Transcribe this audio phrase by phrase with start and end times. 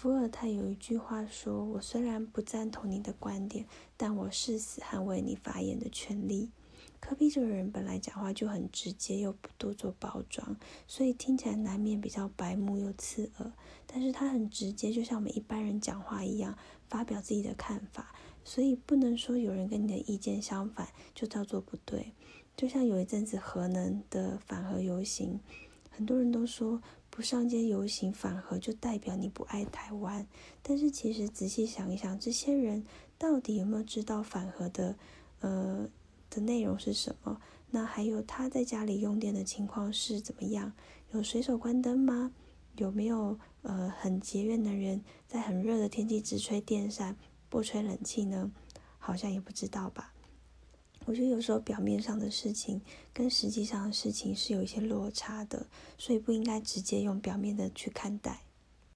[0.00, 6.50] 伏尔泰有一句话说：“我虽然不赞同你的观点，但我誓死捍卫你发言的权利。”
[7.00, 10.56] 科比这个人本来讲话就很直接，又不多做包装，
[10.86, 13.52] 所以听起来难免比较白目又刺耳。
[13.88, 16.56] 但是他很直接，就像我们一般人讲话一样，
[16.88, 18.14] 发表自己的看法。
[18.44, 22.12] 所以不能说有人跟你的意见相反就叫做不对。
[22.56, 25.40] 就像有一阵子核能的反核游行，
[25.90, 26.80] 很多人都说
[27.18, 30.24] 不上街游行反核就代表你不爱台湾。
[30.62, 32.84] 但是其实仔细想一想，这些人
[33.18, 34.94] 到底有没有知道反核的
[35.40, 35.88] 呃？
[36.30, 37.40] 的内容是什么？
[37.70, 40.72] 那还有他在家里用电的情况是怎么样？
[41.10, 42.30] 有随手关灯吗？
[42.76, 47.16] 有没有呃很节约的人在很热的天气只吹电扇
[47.48, 48.52] 不吹冷气呢？
[49.00, 50.12] 好像也不知道吧。
[51.08, 52.82] 我觉得有时候表面上的事情
[53.14, 58.42] 跟实际上的事情是有一些落差的，所以不应该直接用表面的去看待。